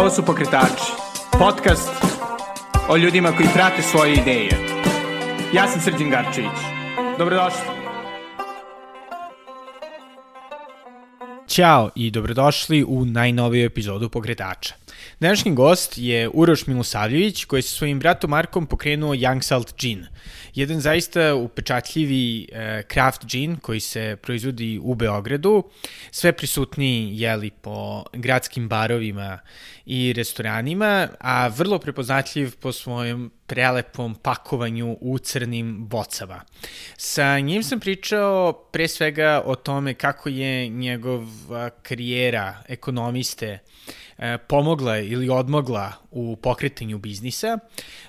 [0.00, 0.92] Ovo su Pokretači,
[1.38, 1.90] podcast
[2.88, 4.50] o ljudima koji prate svoje ideje.
[5.54, 6.58] Ja sam Srđan Garčević.
[7.18, 7.60] Dobrodošli.
[11.48, 14.79] Ćao i dobrodošli u najnoviju epizodu Pokretača.
[15.20, 20.06] Današnji gost je Uroš Milosavljević koji sa svojim bratom Markom pokrenuo Young Salt Gin.
[20.54, 25.70] Jedan zaista upečatljivi e, craft gin koji se proizvodi u Beogradu,
[26.10, 29.38] sve prisutniji jeli po gradskim barovima
[29.86, 36.40] i restoranima, a vrlo prepoznatljiv po svojom prelepom pakovanju u crnim bocama.
[36.96, 43.58] Sa njim sam pričao pre svega o tome kako je njegova karijera ekonomiste
[44.48, 47.58] pomogla ili odmogla u pokretanju biznisa,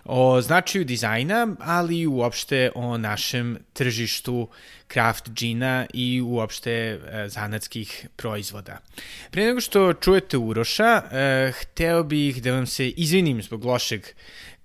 [0.05, 4.47] o značaju dizajna, ali i uopšte o našem tržištu
[4.93, 8.77] craft džina i uopšte e, zanatskih proizvoda.
[9.31, 14.05] Pre nego što čujete Uroša, e, hteo bih da vam se izvinim zbog lošeg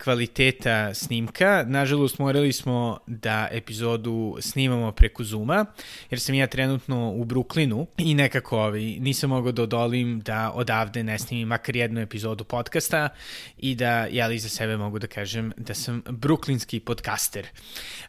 [0.04, 1.64] kvaliteta snimka.
[1.66, 5.66] Nažalost, morali smo da epizodu snimamo preko Zuma,
[6.10, 11.02] jer sam ja trenutno u Bruklinu i nekako ovaj, nisam mogao da odolim da odavde
[11.02, 13.08] ne snimim makar jednu epizodu podcasta
[13.58, 17.46] i da, jeli, za sebe mogu da kažem da sam bruklinski podcaster.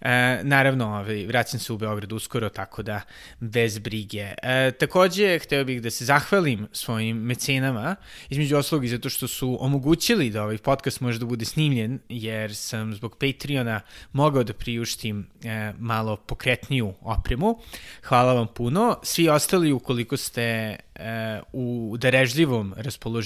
[0.02, 3.02] E, naravno, ovaj, vraćam se u Beograd uskoro, tako da
[3.40, 4.34] bez brige.
[4.44, 7.96] E, takođe, hteo bih da se zahvalim svojim mecenama,
[8.30, 12.56] između oslog i zato što su omogućili da ovaj podcast može da bude snimljen jer
[12.56, 13.82] sam zbog Patreona
[14.14, 17.60] mogao da priuštim e, malo pokretniju opremu.
[18.04, 19.00] Hvala vam puno.
[19.04, 23.17] Svi ostali ukoliko ste e, u darežljivom raspoloženju,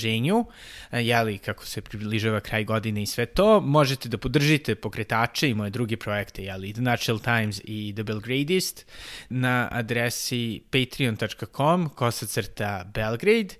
[0.91, 5.53] e, jeli kako se približava kraj godine i sve to, možete da podržite pokretače i
[5.53, 8.85] moje druge projekte, jeli The Natural Times i The Belgradist
[9.29, 13.55] na adresi patreon.com kosacrta Belgrade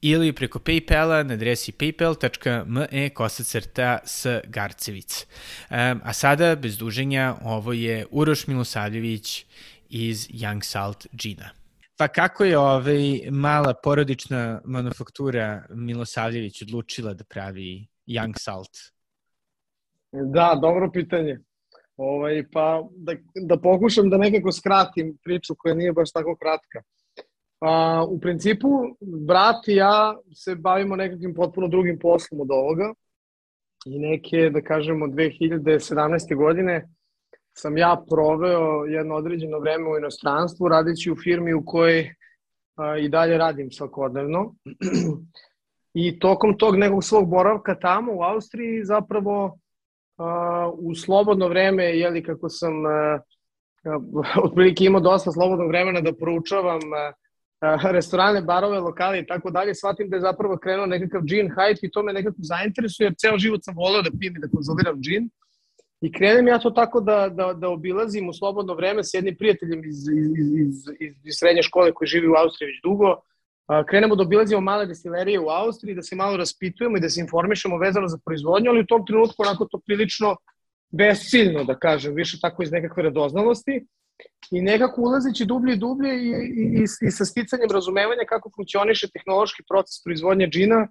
[0.00, 5.26] ili preko Paypala na adresi paypal.me kosacrta s Garcevic.
[5.70, 9.44] Um, a sada, bez duženja, ovo je Uroš Milosavljević
[9.90, 11.65] iz Young Salt Gina.
[11.98, 18.76] Pa kako je ovaj mala porodična manufaktura Milosavljević odlučila da pravi Young Salt?
[20.12, 21.38] Da, dobro pitanje.
[21.96, 26.82] Ovaj, pa da, da pokušam da nekako skratim priču koja nije baš tako kratka.
[27.58, 28.68] Pa, u principu,
[29.00, 32.94] brat i ja se bavimo nekakvim potpuno drugim poslom od ovoga
[33.86, 36.36] i neke, da kažemo, 2017.
[36.36, 36.88] godine
[37.58, 42.14] sam ja proveo jedno određeno vreme u inostranstvu radići u firmi u kojoj
[42.76, 44.54] a, i dalje radim svakodnevno.
[45.94, 49.58] I tokom tog nekog svog boravka tamo u Austriji zapravo
[50.16, 53.18] a, u slobodno vreme, jeli kako sam a,
[54.44, 56.80] otprilike imao dosta slobodnog vremena da proučavam
[57.92, 61.90] restorane, barove, lokale i tako dalje, shvatim da je zapravo krenuo nekakav gin hype i
[61.90, 65.30] to me nekako zainteresuje, jer ceo život sam voleo da pijem i da konzumiram gin.
[66.00, 69.84] I krenem ja to tako da, da, da obilazim u slobodno vreme s jednim prijateljem
[69.84, 73.16] iz, iz, iz, iz, iz srednje škole koji živi u Austriji već dugo.
[73.88, 77.78] Krenemo da obilazimo male destilerije u Austriji, da se malo raspitujemo i da se informišemo
[77.78, 80.36] vezano za proizvodnju, ali u tom trenutku onako to prilično
[80.90, 83.86] besciljno, da kažem, više tako iz nekakve radoznalosti.
[84.50, 89.08] I nekako ulazeći dublje i dublje i, i, i, i sa sticanjem razumevanja kako funkcioniše
[89.10, 90.88] tehnološki proces proizvodnje džina,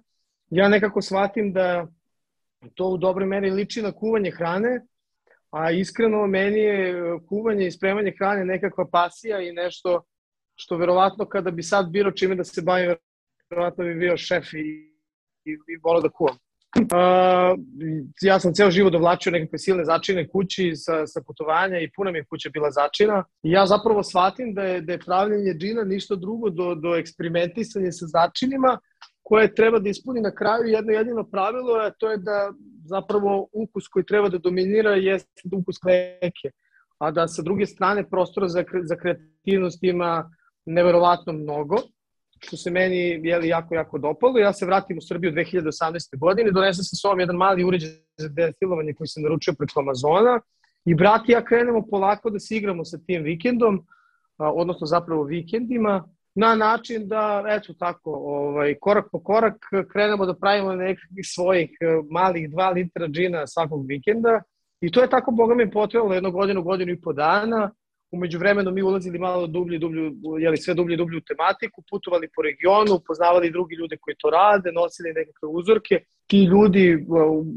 [0.50, 1.86] ja nekako shvatim da
[2.74, 4.80] to u dobroj meri liči na kuvanje hrane,
[5.50, 6.94] a iskreno meni je
[7.28, 10.02] kuvanje i spremanje hrane nekakva pasija i nešto
[10.56, 12.94] što verovatno kada bi sad biro čime da se bavim,
[13.50, 14.58] verovatno bi bio šef i,
[15.44, 16.36] i, i volao da kuvam.
[16.76, 17.58] Uh,
[18.22, 22.18] ja sam ceo život dovlačio nekakve silne začine kući sa, sa putovanja i puna mi
[22.18, 23.24] je kuća bila začina.
[23.42, 27.92] I ja zapravo shvatim da je, da je pravljenje džina ništa drugo do, do eksperimentisanja
[27.92, 28.78] sa začinima
[29.22, 32.52] koje treba da ispuni na kraju jedno jedino pravilo, a to je da
[32.86, 36.50] zapravo ukus koji treba da dominira jeste ukus kleke,
[36.98, 40.30] a da sa druge strane prostora za, za kreativnost ima
[40.66, 41.76] neverovatno mnogo
[42.38, 44.38] što se meni jeli, jako, jako dopalo.
[44.38, 46.18] Ja se vratim u Srbiju 2018.
[46.18, 50.40] godine, donesem sa sobom jedan mali uređaj za destilovanje koji sam naručio preko Amazona
[50.84, 53.86] i brat i ja krenemo polako da se igramo sa tim vikendom,
[54.38, 59.54] odnosno zapravo vikendima, na način da, eto tako, ovaj, korak po korak
[59.92, 64.42] krenemo da pravimo nekakvih svojih e, malih 2 litra džina svakog vikenda
[64.80, 67.70] i to je tako, boga mi, potrebalo jednu godinu, godinu i po dana.
[68.10, 72.42] Umeđu vremenu mi ulazili malo dublje, dublje, jeli sve dublje, dublje u tematiku, putovali po
[72.42, 76.00] regionu, poznavali drugi ljude koji to rade, nosili nekakve uzorke.
[76.26, 76.96] Ti ljudi e,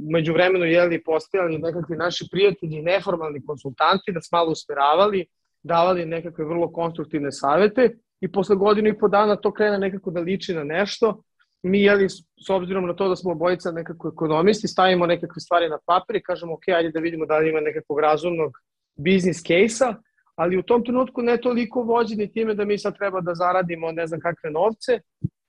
[0.08, 5.26] umeđu vremenu jeli postojali nekakvi naši prijatelji, neformalni konsultanti, da smo malo usmeravali,
[5.64, 10.20] davali nekakve vrlo konstruktivne savete i posle godinu i po dana to krene nekako da
[10.20, 11.24] liči na nešto.
[11.64, 12.10] Mi, jeli,
[12.46, 16.24] s obzirom na to da smo obojica nekako ekonomisti, stavimo nekakve stvari na papir i
[16.24, 18.58] kažemo, ok, ajde da vidimo da li ima nekakvog razumnog
[18.96, 19.96] biznis case-a,
[20.36, 24.08] ali u tom trenutku ne toliko vođeni time da mi sad treba da zaradimo ne
[24.08, 25.00] znam kakve novce,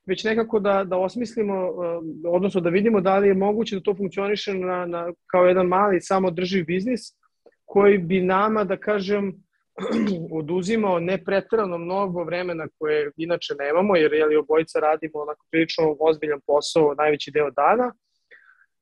[0.07, 3.95] već nekako da, da osmislimo, uh, odnosno da vidimo da li je moguće da to
[3.95, 7.01] funkcioniše na, na, kao jedan mali samodrživ biznis
[7.65, 9.33] koji bi nama, da kažem,
[10.41, 16.41] oduzimao ne pretrano mnogo vremena koje inače nemamo, jer jeli, obojica radimo onako prilično ozbiljan
[16.47, 17.93] posao najveći deo dana.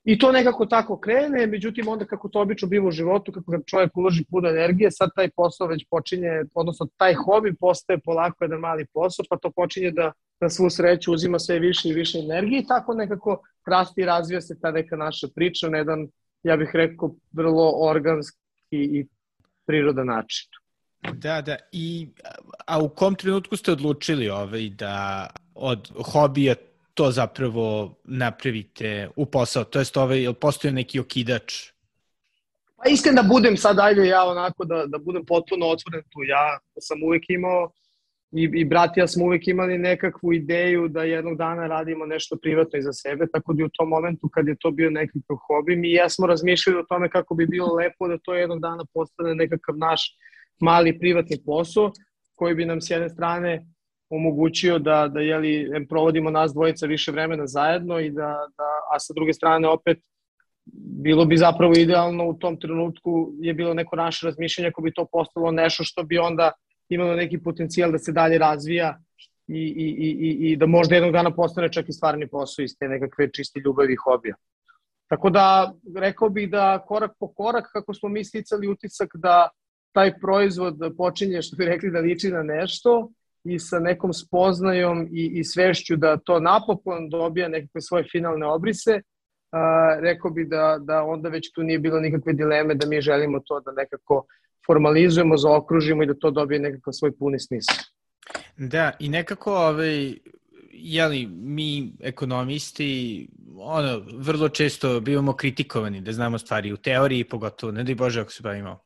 [0.04, 3.96] I to nekako tako krene, međutim onda kako to obično biva u životu, kako čovjek
[3.96, 8.86] uloži puno energije, sad taj posao već počinje, odnosno taj hobi postaje polako jedan mali
[8.94, 12.66] posao, pa to počinje da na svu sreću uzima sve više i više energije i
[12.66, 16.08] tako nekako rasti i razvija se ta neka naša priča na jedan,
[16.42, 18.38] ja bih rekao, vrlo organski
[18.70, 19.06] i
[19.66, 20.48] prirodan način.
[21.14, 21.56] Da, da.
[21.72, 22.08] I,
[22.66, 26.54] a u kom trenutku ste odlučili ovaj, da od hobija
[26.94, 29.64] to zapravo napravite u posao?
[29.64, 31.70] To jest, ovaj, je postoji neki okidač?
[32.76, 36.22] Pa iskren da budem sad, ajde ja onako da, da budem potpuno otvoren tu.
[36.22, 37.72] Ja sam uvek imao
[38.32, 42.78] i, i brat ja smo uvek imali nekakvu ideju da jednog dana radimo nešto privatno
[42.78, 46.26] iza sebe, tako da u tom momentu kad je to bio nekakav hobi, mi jesmo
[46.26, 50.16] razmišljali o tome kako bi bilo lepo da to jednog dana postane nekakav naš
[50.60, 51.92] mali privatni posao
[52.34, 53.66] koji bi nam s jedne strane
[54.10, 59.12] omogućio da, da jeli, provodimo nas dvojica više vremena zajedno i da, da, a sa
[59.14, 59.98] druge strane opet
[61.04, 65.06] bilo bi zapravo idealno u tom trenutku je bilo neko naše razmišljanje ako bi to
[65.12, 66.52] postalo nešto što bi onda
[66.88, 68.98] imalo neki potencijal da se dalje razvija
[69.48, 72.88] i, i, i, i da možda jednog dana postane čak i stvarni posao iz te
[72.88, 74.34] nekakve čisti ljubavi i hobija.
[75.08, 79.48] Tako da rekao bih da korak po korak kako smo mi sticali utisak da
[79.98, 83.10] taj proizvod počinje, što bi rekli, da liči na nešto
[83.44, 89.00] i sa nekom spoznajom i, i svešću da to napokon dobija nekakve svoje finalne obrise,
[89.52, 93.40] a, rekao bi da, da onda već tu nije bilo nikakve dileme da mi želimo
[93.40, 94.24] to da nekako
[94.66, 97.82] formalizujemo, zaokružimo i da to dobije nekakav svoj puni smisla.
[98.56, 100.14] Da, i nekako ovaj,
[100.72, 107.84] jeli, mi ekonomisti ono, vrlo često bivamo kritikovani da znamo stvari u teoriji, pogotovo, ne
[107.84, 108.78] daj Bože ako se bavimo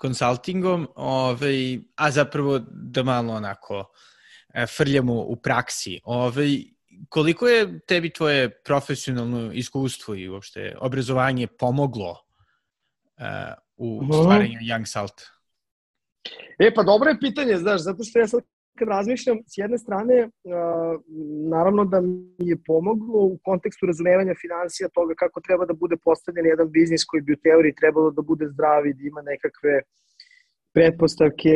[0.00, 3.84] konsultingom, ovaj, a zapravo da malo onako
[4.54, 6.00] e, frljamo u praksi.
[6.04, 6.56] Ovaj,
[7.08, 14.12] koliko je tebi tvoje profesionalno iskustvo i uopšte obrazovanje pomoglo uh, u mhm.
[14.12, 15.22] stvaranju Young Salt?
[16.58, 18.40] E, pa dobro je pitanje, znaš, zato što ja sad
[18.80, 20.16] kad razmišljam, s jedne strane,
[21.54, 26.46] naravno da mi je pomoglo u kontekstu razumevanja financija toga kako treba da bude postavljen
[26.46, 29.74] jedan biznis koji bi u teoriji trebalo da bude zdrav i da ima nekakve
[30.74, 31.54] pretpostavke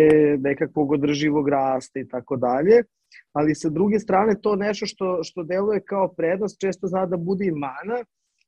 [0.48, 2.76] nekakvog održivog rasta i tako dalje.
[3.32, 7.46] Ali sa druge strane to nešto što, što deluje kao prednost često zna da bude
[7.46, 7.98] i mana,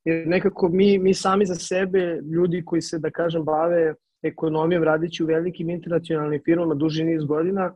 [0.05, 3.93] jer nekako mi, mi sami za sebe, ljudi koji se, da kažem, bave
[4.23, 7.73] ekonomijom radići u velikim internacionalnim firmama duži niz godina,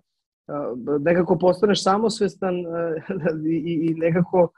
[1.00, 2.56] nekako postaneš samosvestan
[3.65, 4.51] i, i nekako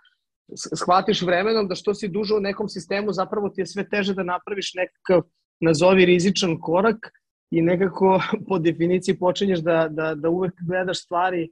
[0.76, 4.24] shvatiš vremenom da što si dužo u nekom sistemu zapravo ti je sve teže da
[4.24, 5.22] napraviš nekakav
[5.60, 7.12] nazovi rizičan korak
[7.52, 11.50] i nekako po definiciji počinješ da, da, da uvek gledaš stvari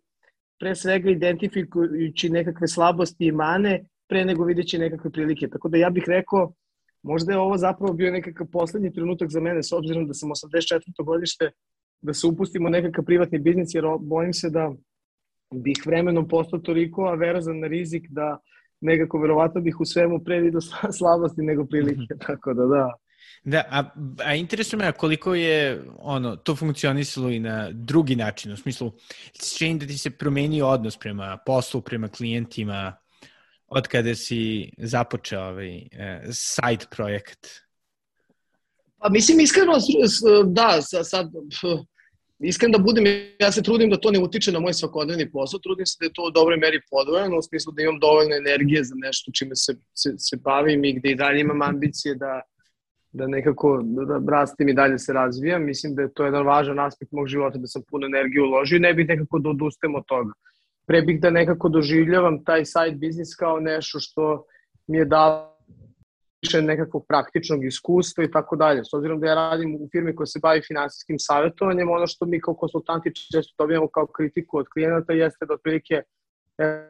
[0.59, 5.47] pre svega identifikujući nekakve slabosti i mane pre nego videći nekakve prilike.
[5.49, 6.53] Tako da ja bih rekao,
[7.03, 11.05] možda je ovo zapravo bio nekakav poslednji trenutak za mene s obzirom da sam 84.
[11.05, 11.51] godište
[12.01, 14.71] da se upustimo u nekakav privatni biznis, jer bojim se da
[15.53, 18.37] bih vremenom postao toliko averzan na rizik da
[18.81, 20.61] nekako verovatno bih u svemu pre vidio
[20.99, 22.19] slabosti nego prilike, mhm.
[22.27, 22.93] tako da da.
[23.43, 23.83] Da, a,
[24.25, 28.91] a interesuje me koliko je ono, to funkcionisalo i na drugi način, u smislu,
[29.57, 32.93] čini da ti se promenio odnos prema poslu, prema klijentima,
[33.67, 37.47] od kada si započeo ovaj eh, side projekt?
[39.01, 39.73] Pa mislim, iskreno,
[40.45, 41.31] da, sad,
[42.43, 43.05] Iskren da budem,
[43.39, 46.13] ja se trudim da to ne utiče na moj svakodnevni posao, trudim se da je
[46.13, 49.73] to u dobroj meri podvojeno, u smislu da imam dovoljno energije za nešto čime se,
[49.93, 52.41] se, se bavim i gde i dalje imam ambicije da,
[53.11, 55.65] da nekako da rastim i dalje se razvijam.
[55.65, 58.85] Mislim da je to jedan važan aspekt mog života, da sam puno energije uložio i
[58.87, 60.33] ne bih nekako da odustajem od toga.
[60.87, 64.45] Pre bih da nekako doživljavam taj side biznis kao nešto što
[64.87, 65.50] mi je dalo
[66.41, 68.85] više nekakvog praktičnog iskustva i tako dalje.
[68.85, 72.41] S obzirom da ja radim u firmi koja se bavi finansijskim savjetovanjem, ono što mi
[72.41, 76.01] kao konsultanti često dobijamo kao kritiku od klijenata jeste da otprilike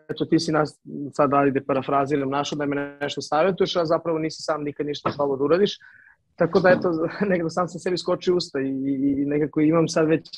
[0.10, 0.80] eto ti si nas
[1.14, 5.12] sad da da parafraziram našo da me nešto savjetuješ, a zapravo nisi sam nikad ništa
[5.12, 5.78] slabo da uradiš.
[6.36, 6.92] Tako da eto,
[7.30, 10.30] nekako sam sam sebi skočio usta i, i, i nekako imam sad već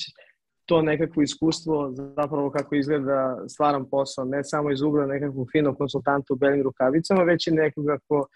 [0.65, 6.33] to nekakvo iskustvo zapravo kako izgleda stvaran posao, ne samo iz ugla nekakvog finog konsultanta
[6.33, 8.27] u belim rukavicama, već i nekoga ko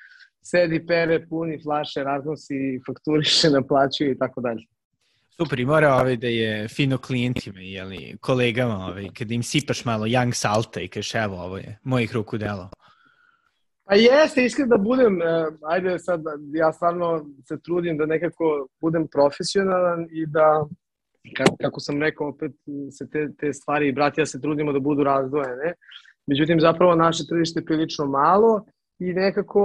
[0.50, 4.64] sedi, pere, puni flaše, raznosi, fakturiše, naplaćuje i tako dalje.
[5.38, 10.06] Super, i mora ovaj da je fino klijentima, jeli, kolegama, ovaj, kada im sipaš malo
[10.06, 12.70] young salta i kažeš evo ovo je mojih ruku delo.
[13.86, 16.22] Pa jeste, iskreno da budem, eh, ajde sad,
[16.54, 20.66] ja stvarno se trudim da nekako budem profesionalan i da,
[21.62, 22.52] kako sam rekao, opet
[22.92, 25.74] se te, te stvari, brat, ja se trudimo da budu razdvojene.
[26.28, 28.66] Međutim, zapravo naše tržište je prilično malo
[29.00, 29.62] i nekako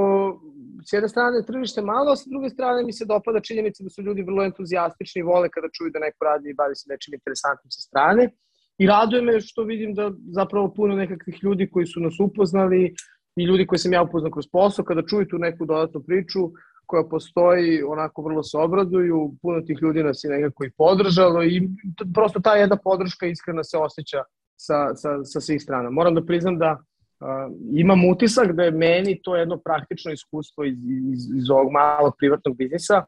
[0.89, 4.03] s jedne strane tržište malo, a s druge strane mi se dopada činjenica da su
[4.03, 7.71] ljudi vrlo entuzijastični i vole kada čuju da neko radi i bavi se nečim interesantnim
[7.71, 8.31] sa strane.
[8.79, 12.95] I raduje me što vidim da zapravo puno nekakvih ljudi koji su nas upoznali
[13.37, 16.41] i ljudi koji sam ja upoznao kroz posao, kada čuju tu neku dodatnu priču
[16.87, 21.69] koja postoji, onako vrlo se obraduju, puno tih ljudi nas je nekako i podržalo i
[22.15, 24.23] prosto ta jedna podrška iskreno se osjeća
[24.57, 25.91] sa, sa, sa svih strana.
[25.91, 26.79] Moram da priznam da
[27.23, 30.79] Uh, imam utisak da je meni to jedno praktično iskustvo iz,
[31.13, 33.05] iz, iz ovog malog privatnog biznisa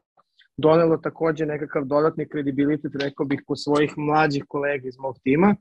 [0.57, 5.55] donelo takođe nekakav dodatni kredibilitet, rekao bih, kod svojih mlađih kolega iz mog tima,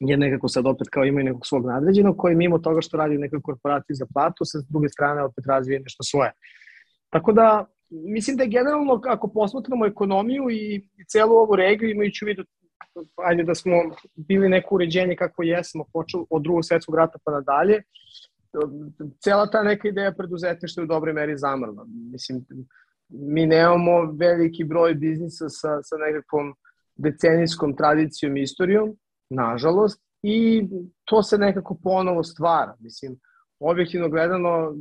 [0.00, 3.42] je nekako sad opet kao imaju nekog svog nadređenog, koji mimo toga što radi nekoj
[3.42, 6.32] korporaciji za platu, sa druge strane opet razvije nešto svoje.
[7.10, 12.24] Tako da, mislim da je generalno, ako posmatramo ekonomiju i, i celu ovu regiju, imajući
[12.24, 12.44] u vidu
[13.16, 13.72] ajde da smo
[14.14, 17.82] bili neko uređenje kako jesmo, počeo od drugog svetskog rata pa nadalje,
[19.18, 21.86] cela ta neka ideja preduzetništva je u dobroj meri zamrla.
[22.12, 22.44] Mislim,
[23.08, 26.54] mi nemamo veliki broj biznisa sa, sa nekakvom
[26.96, 28.96] decenijskom tradicijom i istorijom,
[29.30, 30.68] nažalost, i
[31.04, 32.76] to se nekako ponovo stvara.
[32.80, 33.16] Mislim,
[33.60, 34.72] objektivno gledano,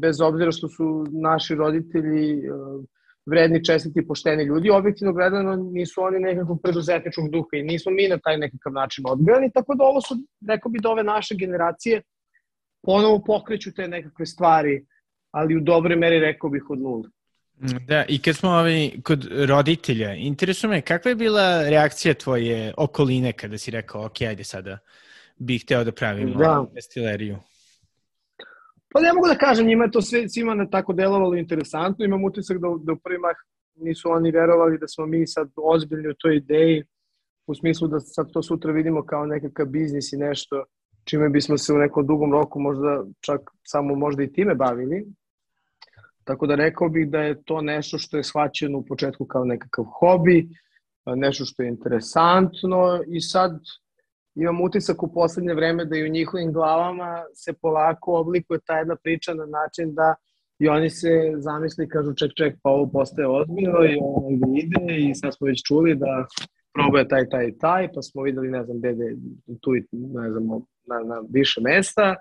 [0.00, 2.42] bez obzira što su naši roditelji
[3.26, 4.70] vredni, čestiti, pošteni ljudi.
[4.70, 9.52] Objektivno gledano nisu oni nekakvog preduzetničkog duha i nismo mi na taj nekakav način odgledani,
[9.54, 10.14] tako da ovo su,
[10.48, 12.02] rekao bi da ove naše generacije
[12.82, 14.86] ponovo pokreću te nekakve stvari,
[15.30, 17.08] ali u dobroj meri rekao bih od nula.
[17.86, 23.32] Da, i kad smo ovaj, kod roditelja, interesuje me kakva je bila reakcija tvoje okoline
[23.32, 24.78] kada si rekao, ok, ajde sada
[25.36, 26.66] bih hteo da pravim da.
[26.74, 27.38] destileriju?
[28.92, 32.04] Pa ne mogu da kažem, njima je to sve, svima ne tako delovalo interesantno.
[32.04, 33.36] Imam utisak da, da u primah
[33.74, 36.84] nisu oni verovali da smo mi sad ozbiljni u toj ideji,
[37.46, 40.64] u smislu da sad to sutra vidimo kao nekakav biznis i nešto
[41.04, 45.06] čime bismo se u nekom dugom roku možda čak samo možda i time bavili.
[46.24, 49.84] Tako da rekao bih da je to nešto što je shvaćeno u početku kao nekakav
[49.84, 50.48] hobi,
[51.06, 53.60] nešto što je interesantno i sad
[54.34, 58.96] imam utisak u poslednje vreme da i u njihovim glavama se polako oblikuje ta jedna
[58.96, 60.14] priča na način da
[60.58, 65.14] i oni se zamisli, kažu ček, ček, pa ovo postaje ozbiljno i ovo ide i
[65.14, 66.26] sad smo već čuli da
[66.74, 69.16] probaje taj, taj, taj, pa smo videli, ne znam, bede
[69.60, 70.44] tu i, ne znam,
[70.86, 72.16] na, na više mesta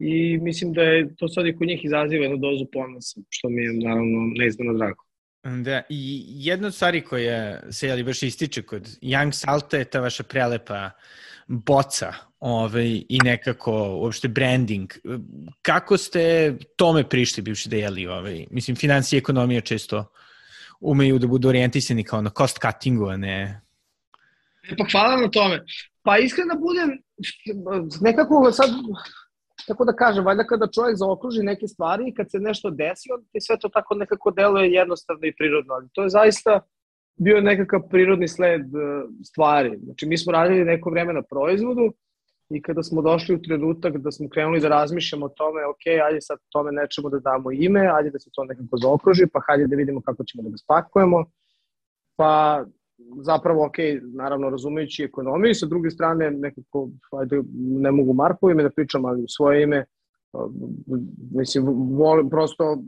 [0.00, 3.62] i mislim da je to sad i kod njih izaziva jednu dozu ponosa, što mi
[3.62, 5.02] je naravno neizmano drago.
[5.64, 10.00] Da, i jedna od stvari koja se jeli baš ističe kod Young Salta je ta
[10.00, 10.90] vaša prelepa
[11.46, 14.92] boca ovaj, i nekako uopšte branding.
[15.62, 18.06] Kako ste tome prišli bivši jeli?
[18.06, 18.46] Ovaj?
[18.50, 20.04] Mislim, financije i ekonomija često
[20.80, 23.60] umeju da budu orijentisani kao na cost cuttingu, a ne...
[24.70, 25.64] E, pa hvala na tome.
[26.02, 26.90] Pa iskreno da budem,
[28.00, 28.70] nekako sad,
[29.66, 33.26] tako da kažem, valjda kada čovjek zaokruži neke stvari i kad se nešto desi, onda
[33.32, 36.60] ti sve to tako nekako deluje jednostavno i prirodno, ali to je zaista
[37.16, 38.68] bio nekakav prirodni sled e,
[39.24, 39.78] stvari.
[39.84, 41.92] Znači, mi smo radili neko vreme na proizvodu
[42.48, 46.20] i kada smo došli u trenutak da smo krenuli da razmišljamo o tome, ok, ajde
[46.20, 49.76] sad tome nečemu da damo ime, ajde da se to nekako zaokruži, pa hajde da
[49.76, 51.24] vidimo kako ćemo da ga spakujemo.
[52.16, 52.64] Pa
[53.22, 56.88] zapravo, ok, naravno razumejući ekonomiju, sa druge strane nekako,
[57.20, 59.84] ajde, ne mogu Marko ime da pričam, ali u svoje ime,
[61.34, 61.64] mislim,
[61.96, 62.78] volim, prosto,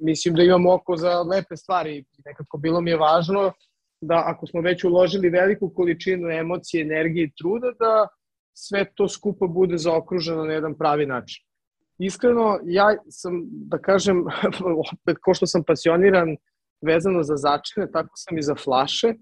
[0.00, 3.52] mislim da imam oko za lepe stvari, nekako bilo mi je važno
[4.06, 8.08] da ako smo već uložili veliku količinu emocije, energije i truda, da
[8.54, 11.44] sve to skupo bude zaokruženo na jedan pravi način.
[11.98, 14.24] Iskreno, ja sam, da kažem,
[14.92, 16.36] opet ko što sam pasioniran
[16.82, 19.14] vezano za začine, tako sam i za flaše.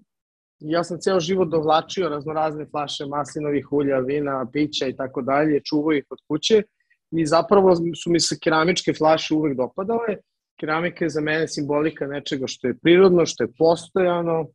[0.59, 5.93] Ja sam ceo život dovlačio raznorazne flaše maslinovih ulja, vina, pića i tako dalje, čuvao
[5.93, 6.63] ih od kuće
[7.11, 10.15] i zapravo su mi se keramičke flaše uvek dopadale.
[10.59, 14.45] Keramika je za mene simbolika nečega što je prirodno, što je postojano,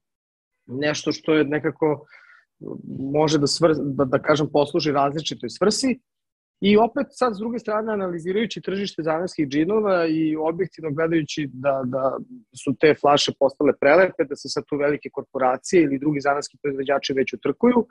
[0.69, 2.07] nešto što je nekako
[3.13, 5.99] može da, svr, da, da kažem posluži različitoj svrsi
[6.61, 12.19] I opet sad s druge strane analizirajući tržište zanetskih džinova i objektivno gledajući da, da
[12.65, 17.13] su te flaše postale prelepe, da se sad tu velike korporacije ili drugi zanetski proizvođači
[17.13, 17.87] već utrkuju,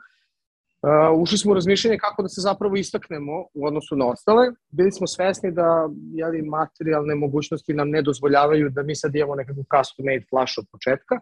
[0.82, 4.46] Uh, ušli smo u razmišljanje kako da se zapravo istaknemo u odnosu na ostale.
[4.68, 9.64] Bili smo svesni da jeli, materijalne mogućnosti nam ne dozvoljavaju da mi sad imamo nekakvu
[9.76, 11.20] custom made flash od početka.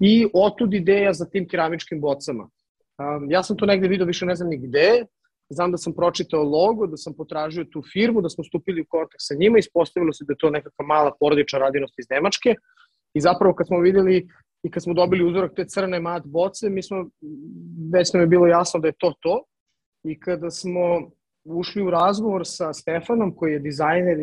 [0.00, 2.48] I otud ideja za tim keramičkim bocama.
[2.98, 5.04] Um, ja sam to negde vidio, više ne znam ni gde,
[5.50, 9.18] znam da sam pročitao logo, da sam potražio tu firmu, da smo stupili u kontakt
[9.18, 12.54] sa njima, ispostavilo se da je to nekakva mala porodična radinost iz Nemačke.
[13.14, 14.28] I zapravo kad smo videli
[14.62, 17.08] i kad smo dobili uzorak te crne mat boce, mi smo,
[17.92, 19.44] već nam je bilo jasno da je to to.
[20.04, 21.10] I kada smo
[21.44, 24.18] ušli u razgovor sa Stefanom koji je dizajner,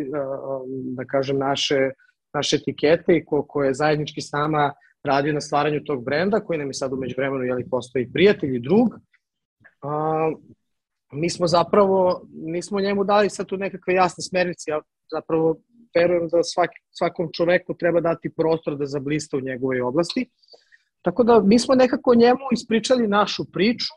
[0.97, 1.91] da kažem, naše,
[2.33, 4.73] naše etikete i ko, ko je zajednički s nama
[5.05, 8.59] radio na stvaranju tog brenda, koji nam je sad umeđu vremenu jeli, postoji prijatelj i
[8.59, 8.89] drug,
[11.11, 14.81] mi smo zapravo, nismo njemu dali sad tu nekakve jasne smernice, ja
[15.11, 15.55] zapravo
[15.95, 20.29] verujem da svak, svakom čoveku treba dati prostor da zablista u njegovoj oblasti.
[21.01, 23.93] Tako da mi smo nekako njemu ispričali našu priču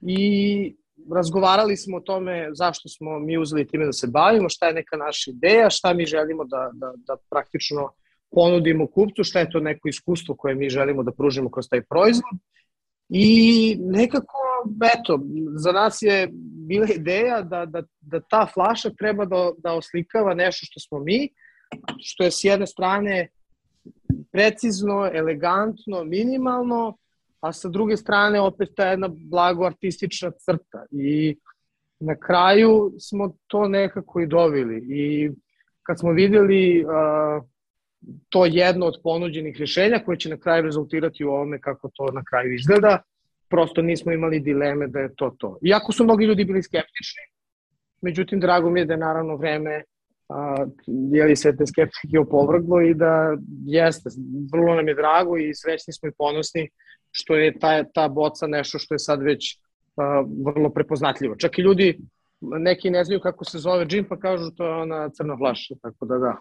[0.00, 0.76] i
[1.14, 4.96] razgovarali smo o tome zašto smo mi uzeli time da se bavimo, šta je neka
[4.96, 7.90] naša ideja, šta mi želimo da, da, da praktično
[8.30, 12.38] ponudimo kupcu, šta je to neko iskustvo koje mi želimo da pružimo kroz taj proizvod.
[13.08, 14.38] I nekako
[14.94, 15.20] eto,
[15.56, 16.28] za nas je
[16.68, 21.28] bila ideja da, da, da ta flaša treba da, da oslikava nešto što smo mi,
[22.00, 23.28] što je s jedne strane
[24.32, 26.96] precizno, elegantno, minimalno,
[27.40, 30.84] a sa druge strane opet ta jedna blago artistična crta.
[30.90, 31.36] I
[32.00, 34.84] na kraju smo to nekako i dovili.
[34.88, 35.30] I
[35.82, 37.44] kad smo videli uh,
[38.28, 42.22] to jedno od ponuđenih rješenja koje će na kraju rezultirati u ovome kako to na
[42.30, 43.02] kraju izgleda,
[43.48, 45.58] prosto nismo imali dileme da je to to.
[45.62, 47.22] Iako su mnogi ljudi bili skeptični,
[48.02, 49.82] međutim, drago mi je da je naravno vreme
[50.28, 50.66] a,
[51.12, 54.10] je li sve te skeptike opovrglo i da jeste,
[54.52, 56.68] vrlo nam je drago i srećni smo i ponosni
[57.10, 59.58] što je ta, ta boca nešto što je sad već
[59.96, 61.36] a, vrlo prepoznatljivo.
[61.36, 61.98] Čak i ljudi,
[62.40, 66.06] neki ne znaju kako se zove džin, pa kažu to je ona crna flaša, tako
[66.06, 66.36] da da.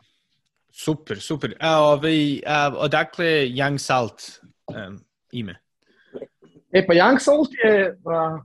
[0.72, 1.56] Super, super.
[1.60, 4.22] A, ovaj, a, odakle Young Salt
[4.68, 5.00] um,
[5.32, 5.60] ime?
[6.72, 8.40] E pa Young Salt je, a,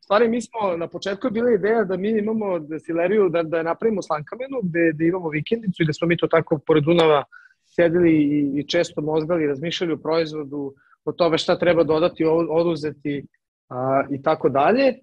[0.00, 3.64] stvari mi smo, na početku je bila ideja da mi imamo destileriju, da, da je
[3.64, 7.24] napravimo slankamenu, gde, gde imamo vikendicu i da smo mi to tako pored Dunava
[7.64, 13.26] sedeli i, i često mozgali, razmišljali o proizvodu, o tome šta treba dodati, oduzeti
[13.68, 14.94] a, i tako dalje.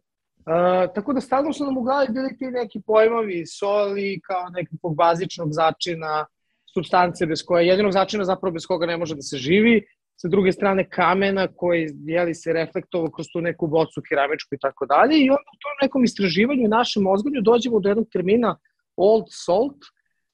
[0.46, 4.96] A, tako da stalno su nam u glavi bili ti neki pojmovi, soli kao nekakvog
[4.96, 6.26] bazičnog začina,
[6.74, 9.82] substance bez koje, jedinog začina zapravo bez koga ne može da se živi
[10.22, 14.86] sa druge strane kamena koji jeli, se reflektovao kroz tu neku bocu keramičku i tako
[14.86, 18.58] dalje i onda u tom nekom istraživanju i našem mozgonju dođemo do jednog termina
[18.96, 19.82] old salt,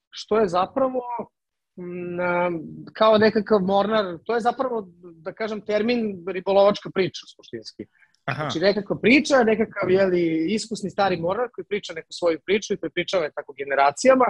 [0.09, 1.01] što je zapravo
[1.77, 4.87] m, mm, kao nekakav mornar, to je zapravo,
[5.25, 7.85] da kažem, termin ribolovačka priča, suštinski.
[8.25, 8.43] Aha.
[8.43, 12.89] Znači, nekakva priča, nekakav jeli, iskusni stari mornar koji priča neku svoju priču i koji
[12.89, 14.25] pričava tako generacijama.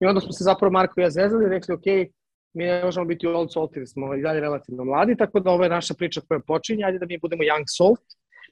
[0.00, 1.86] I onda smo se zapravo Marko i ja zezali i rekli, ok,
[2.54, 5.64] mi ne možemo biti old salt jer smo i dalje relativno mladi, tako da ovo
[5.64, 8.00] je naša priča koja počinje, ajde da mi budemo young salt.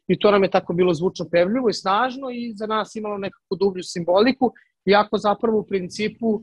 [0.08, 3.56] I to nam je tako bilo zvučno pevljivo i snažno i za nas imalo nekakvu
[3.56, 4.52] dublju simboliku,
[4.84, 6.40] iako zapravo u principu uh,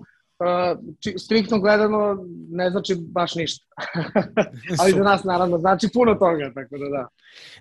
[1.18, 3.66] striktno gledano ne znači baš ništa.
[4.80, 7.08] Ali za nas naravno znači puno toga, tako da da.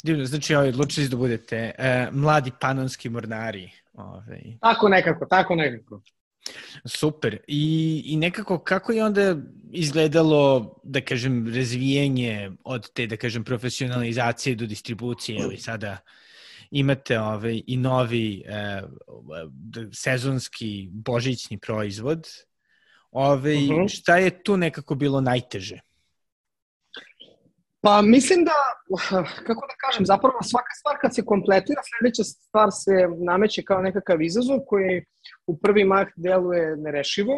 [0.04, 3.70] Divno, znači ovaj, odlučili da budete uh, mladi panonski mornari.
[3.92, 4.42] Ovaj.
[4.60, 6.00] Tako nekako, tako nekako.
[6.84, 7.38] Super.
[7.46, 9.36] I, I nekako kako je onda
[9.72, 15.98] izgledalo, da kažem, razvijenje od te, da kažem, profesionalizacije do distribucije, ali sada
[16.70, 18.82] imate ovaj, i novi eh,
[19.92, 22.28] sezonski božićni proizvod.
[23.10, 23.72] Ovaj, uh mhm.
[23.72, 23.98] -huh.
[23.98, 25.78] Šta je tu nekako bilo najteže?
[27.84, 28.58] Pa mislim da,
[29.46, 34.22] kako da kažem, zapravo svaka stvar kad se kompletira, sledeća stvar se nameće kao nekakav
[34.22, 35.04] izazov koji
[35.46, 37.32] u prvi mah deluje nerešivo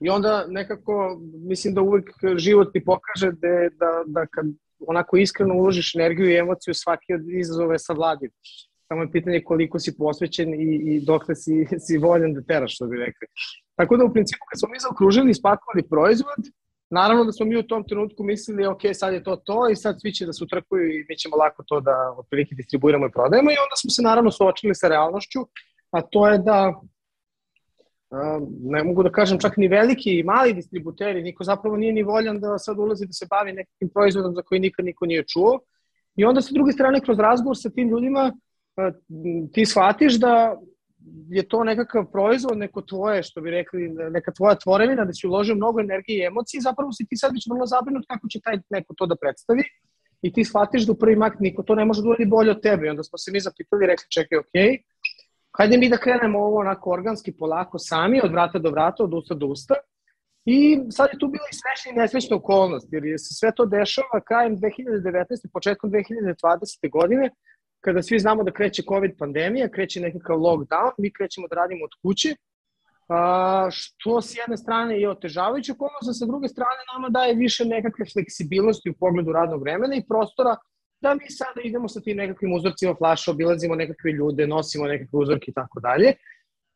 [0.00, 3.48] i onda nekako mislim da uvek život ti pokaže da,
[3.80, 4.46] da, da kad
[4.86, 8.30] onako iskreno uložiš energiju i emociju svaki od izazova je savladiv.
[8.88, 12.86] Samo je pitanje koliko si posvećen i, i dokle si, si voljen da teraš, što
[12.86, 13.26] bi rekli.
[13.74, 16.42] Tako da u principu kad smo mi zaokružili i spakovali proizvod,
[16.90, 20.00] Naravno da smo mi u tom trenutku mislili, ok, sad je to to i sad
[20.00, 23.50] svi će da se utrkuju i mi ćemo lako to da otprilike distribuiramo i prodajemo
[23.50, 25.40] i onda smo se naravno suočili sa realnošću,
[25.90, 26.72] a to je da
[28.62, 32.40] ne mogu da kažem čak ni veliki i mali distributeri, niko zapravo nije ni voljan
[32.40, 35.60] da sad ulazi da se bavi nekim proizvodom za koji nikad niko nije čuo.
[36.16, 38.32] I onda sa druge strane kroz razgovor sa tim ljudima
[39.52, 40.56] ti shvatiš da
[41.28, 45.54] je to nekakav proizvod, neko tvoje, što bi rekli, neka tvoja tvorevina, da si uložio
[45.54, 48.94] mnogo energije i emocije, zapravo si ti sad već vrlo zabrinut kako će taj neko
[48.94, 49.62] to da predstavi
[50.22, 52.62] i ti shvatiš da u prvi mak niko to ne može da uradi bolje od
[52.62, 52.86] tebe.
[52.86, 54.78] I onda smo se mi zapitali i rekli, čekaj, okay,
[55.58, 59.34] hajde mi da krenemo ovo onako organski, polako, sami, od vrata do vrata, od usta
[59.34, 59.74] do usta.
[60.44, 64.20] I sad je tu bila i srećna i nesrećna okolnost, jer se sve to dešava
[64.28, 65.52] krajem 2019.
[65.52, 66.90] početkom 2020.
[66.90, 67.30] godine,
[67.80, 71.90] kada svi znamo da kreće COVID pandemija, kreće nekakav lockdown, mi krećemo da radimo od
[72.02, 72.36] kuće,
[73.08, 77.64] a, što s jedne strane je otežavajuće okolnost, a sa druge strane nama daje više
[77.64, 80.56] nekakve fleksibilnosti u pogledu radnog vremena i prostora
[81.00, 85.50] da mi sada idemo sa tim nekakvim uzorcima flaša, obilazimo nekakve ljude, nosimo nekakve uzorke
[85.50, 86.12] i tako dalje.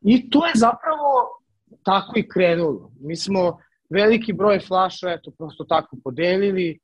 [0.01, 1.41] I to je zapravo
[1.85, 2.93] tako i krenulo.
[3.01, 3.59] Mi smo
[3.91, 6.79] veliki broj flaša, eto, prosto tako podelili,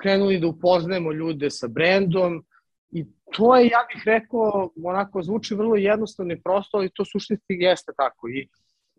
[0.00, 2.44] krenuli da upoznajemo ljude sa brendom
[2.90, 7.54] i to je, ja bih rekao, onako zvuči vrlo jednostavno i prosto, ali to suštinski
[7.54, 8.28] jeste tako.
[8.28, 8.48] I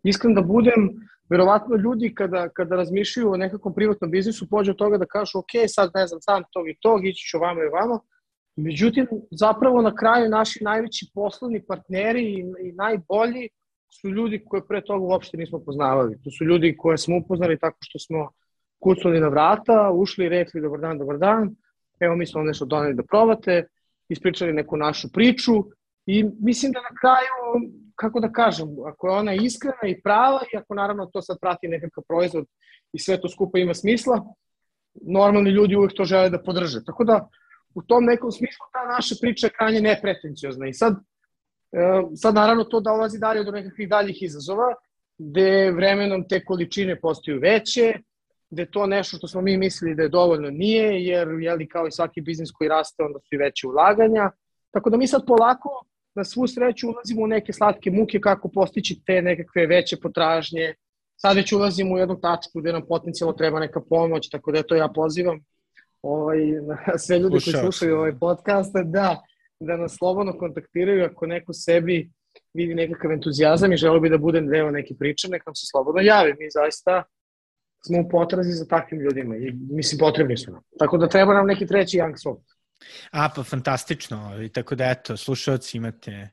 [0.02, 0.90] iskren da budem,
[1.30, 5.52] verovatno ljudi kada, kada razmišljaju o nekakvom privatnom biznisu, pođe od toga da kažu, ok,
[5.66, 8.00] sad ne znam, sam tog i tog, ići ću vamo i vamo.
[8.56, 13.48] Međutim, zapravo na kraju naši najveći poslovni partneri i, i najbolji
[14.00, 16.18] su ljudi koje pre toga uopšte nismo poznavali.
[16.24, 18.30] To su ljudi koje smo upoznali tako što smo
[18.78, 21.56] kucali na vrata, ušli i rekli dobar dan, dobar dan,
[22.00, 23.66] evo mi smo vam nešto doneli da probate,
[24.08, 25.52] ispričali neku našu priču
[26.06, 30.56] i mislim da na kraju, kako da kažem, ako je ona iskrena i prava i
[30.56, 32.46] ako naravno to sad prati nekakav proizvod
[32.92, 34.24] i sve to skupa ima smisla,
[34.94, 36.84] normalni ljudi uvek to žele da podrže.
[36.84, 37.28] Tako da
[37.74, 40.94] u tom nekom smislu ta naša priča je krajnje nepretenciozna i sad,
[41.72, 44.74] e, sad naravno to dolazi dalje do nekakvih daljih izazova,
[45.18, 47.92] gde vremenom te količine postaju veće,
[48.50, 51.86] da je to nešto što smo mi mislili da je dovoljno nije, jer jeli, kao
[51.86, 54.30] i svaki biznis koji raste, onda su i veće ulaganja.
[54.70, 55.84] Tako da mi sad polako
[56.14, 60.74] na svu sreću ulazimo u neke slatke muke kako postići te nekakve veće potražnje.
[61.16, 64.74] Sad već ulazimo u jednu tačku gde nam potencijalno treba neka pomoć, tako da to
[64.74, 65.40] ja pozivam
[66.02, 66.38] ovaj,
[67.06, 69.22] sve ljudi koji slušaju ovaj podcast, da,
[69.60, 72.10] da nas slobodno kontaktiraju ako neko sebi
[72.54, 76.34] vidi nekakav entuzijazam i želo bi da budem deo neke priče, nekam se slobodno javi.
[76.38, 77.02] Mi zaista
[77.86, 80.62] smo u potrazi za takvim ljudima i mislim potrebni su nam.
[80.78, 82.40] Tako da treba nam neki treći Young Swap.
[83.10, 84.42] A, pa fantastično.
[84.42, 86.30] I tako da eto, slušalci imate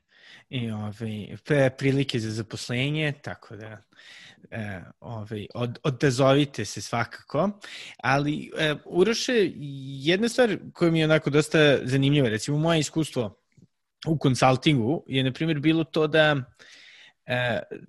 [0.48, 3.78] i ovaj, prilike za zaposlenje, tako da
[4.50, 7.50] e, ovaj, od, odazovite se svakako.
[8.02, 9.50] Ali, e, Uroše,
[10.02, 13.38] jedna stvar koja mi je onako dosta zanimljiva, recimo moje iskustvo
[14.06, 16.36] u konsultingu je, na primjer, bilo to da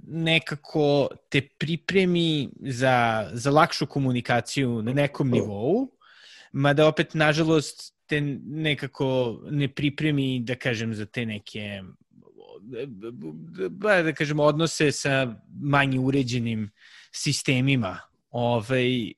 [0.07, 5.91] nekako te pripremi za, za lakšu komunikaciju na nekom nivou,
[6.51, 11.81] mada opet, nažalost, te nekako ne pripremi, da kažem, za te neke
[14.03, 16.69] da kažemo, odnose sa manje uređenim
[17.11, 17.99] sistemima.
[18.31, 19.13] Ovaj, e,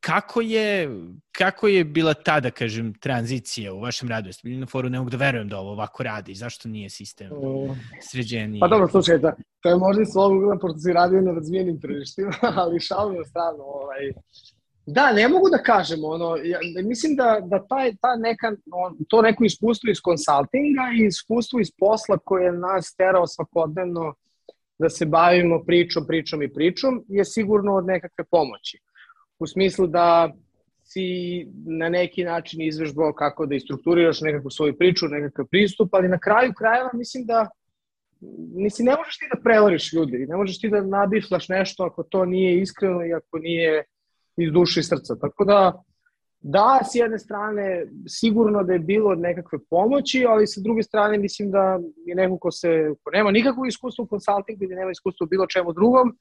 [0.00, 0.88] kako je,
[1.32, 4.28] kako je bila ta, da kažem, tranzicija u vašem radu?
[4.28, 6.34] Jeste bili na foru, ne mogu da verujem da ovo ovako radi.
[6.34, 7.30] Zašto nije sistem
[8.10, 8.60] sređeniji?
[8.60, 12.32] Pa dobro, slušaj, da, to je možda i slobodno, pošto si radio na razvijenim tržištima,
[12.60, 13.62] ali šalu na stranu.
[13.62, 14.12] Ovaj,
[14.86, 19.22] Da, ne mogu da kažem, ono, ja, mislim da, da taj, ta neka, on, to
[19.22, 24.14] neko iskustvo iz konsultinga i iskustvo iz posla koje nas terao svakodnevno
[24.78, 28.78] da se bavimo pričom, pričom i pričom je sigurno od nekakve pomoći.
[29.44, 30.32] U smislu da
[30.84, 31.06] si
[31.66, 36.52] na neki način izvežbao kako da istrukturiraš nekakvu svoju priču, nekakav pristup, ali na kraju
[36.58, 37.48] krajeva mislim da
[38.54, 42.24] mislim, ne možeš ti da prevariš ljudi, ne možeš ti da nabiflaš nešto ako to
[42.24, 43.84] nije iskreno i ako nije
[44.36, 45.16] iz duše i srca.
[45.20, 45.82] Tako da,
[46.40, 51.50] da, s jedne strane, sigurno da je bilo nekakve pomoći, ali sa druge strane, mislim
[51.50, 55.28] da je neko ko, se, ko nema nikakvo iskustvo u konsultingu ili nema iskustvo u
[55.28, 56.16] bilo čemu drugom,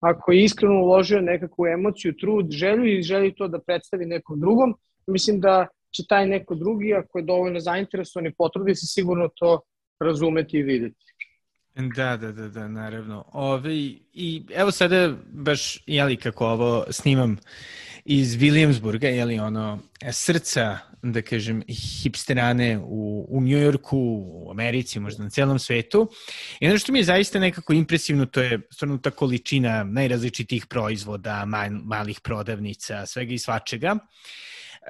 [0.00, 4.74] ako je iskreno uložio nekakvu emociju, trud, želju i želi to da predstavi nekom drugom,
[5.06, 9.60] mislim da će taj neko drugi, ako je dovoljno zainteresovan i potrudi se, sigurno to
[10.00, 11.04] razumeti i videti.
[11.74, 13.24] Da, da, da, da, naravno.
[13.32, 13.74] Ove,
[14.12, 17.38] I evo sada baš, jeli, kako ovo snimam
[18.04, 19.78] iz Williamsburga, jeli, ono,
[20.12, 26.08] srca, da kažem, hipsterane u, u Njujorku, u Americi, možda na celom svetu.
[26.60, 31.44] I ono što mi je zaista nekako impresivno, to je stvarno ta količina najrazličitih proizvoda,
[31.44, 33.96] mal, malih prodavnica, svega i svačega.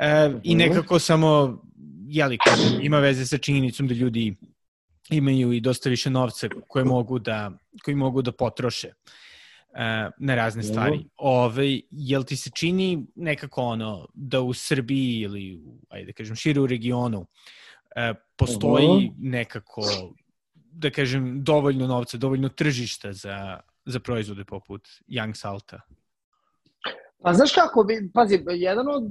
[0.00, 0.58] E, I mhm.
[0.58, 1.62] nekako samo,
[2.06, 2.38] jeli,
[2.82, 4.36] ima veze sa činjenicom da ljudi
[5.10, 7.50] imaju i dosta više novca koje mogu da,
[7.84, 9.12] koji mogu da potroše uh,
[10.18, 11.04] na razne stvari.
[11.16, 16.60] Ove, jel ti se čini nekako ono da u Srbiji ili, ajde da kažem, šire
[16.60, 17.26] u regionu,
[17.96, 19.82] e, postoji nekako,
[20.54, 25.80] da kažem, dovoljno novca, dovoljno tržišta za, za proizvode poput Young Salta?
[27.22, 29.04] Pa znaš kako, pazi, jedan od,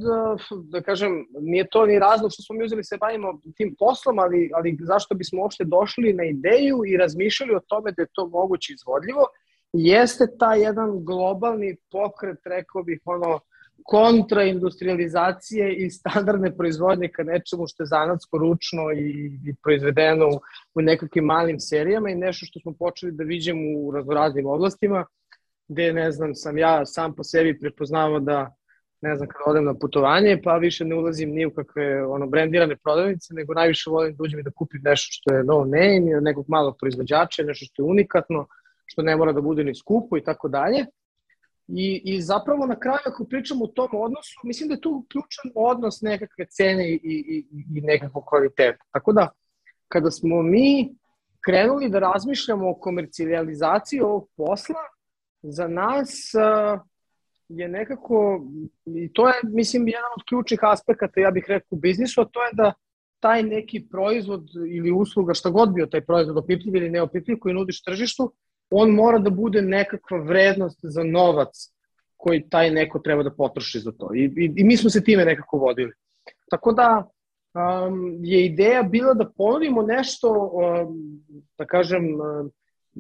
[0.70, 4.52] da kažem, nije to ni razlog što smo mi uzeli se bavimo tim poslom, ali,
[4.56, 8.74] ali zašto bismo uopšte došli na ideju i razmišljali o tome da je to moguće
[8.74, 9.26] izvodljivo,
[9.74, 13.40] jeste ta jedan globalni pokret, rekao bih, ono,
[13.84, 20.40] kontraindustrializacije i standardne proizvodnje ka nečemu što je zanatsko, ručno i, i proizvedeno u,
[20.76, 25.06] u nekakvim malim serijama i nešto što smo počeli da viđemo u raznoraznim oblastima,
[25.68, 28.56] gde, ne znam, sam ja sam po sebi prepoznavao da,
[29.02, 32.76] ne znam, kada odem na putovanje, pa više ne ulazim ni u kakve ono, brendirane
[32.76, 36.46] prodavnice, nego najviše volim da uđem i da kupim nešto što je no name, nekog
[36.48, 38.48] malog proizvođača, nešto što je unikatno,
[38.94, 40.86] što ne mora da bude ni skupo i tako dalje.
[41.68, 45.52] I, I zapravo na kraju ako pričamo o tom odnosu, mislim da je tu ključan
[45.56, 48.84] odnos nekakve cene i, i, i nekakvog kvaliteta.
[48.92, 49.30] Tako da,
[49.88, 50.96] kada smo mi
[51.46, 54.84] krenuli da razmišljamo o komercijalizaciji ovog posla,
[55.42, 56.82] za nas uh,
[57.50, 58.42] je nekako,
[58.86, 62.44] i to je, mislim, jedan od ključnih aspekata, ja bih rekao, u biznisu, a to
[62.44, 62.74] je da
[63.20, 67.84] taj neki proizvod ili usluga, šta god bio taj proizvod, opipljiv ili neopipljiv, koji nudiš
[67.84, 68.34] tržištu,
[68.76, 71.74] on mora da bude nekakva vrednost za novac
[72.18, 74.14] koji taj neko treba da potroši za to.
[74.16, 75.92] I, i, i mi smo se time nekako vodili.
[76.50, 77.08] Tako da
[77.54, 81.22] um, je ideja bila da ponudimo nešto, um,
[81.58, 82.52] da kažem, um,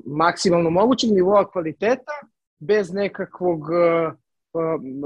[0.05, 2.12] maksimalno mogućeg nivoa kvaliteta,
[2.59, 4.13] bez nekakvog uh,